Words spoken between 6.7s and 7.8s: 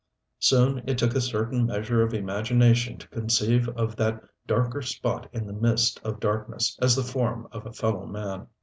as the form of a